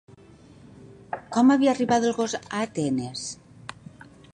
[1.37, 3.29] Com havia arribat el gos a Atenes?